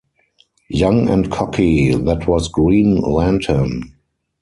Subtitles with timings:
[0.71, 3.93] Young and cocky, that was Green Lantern.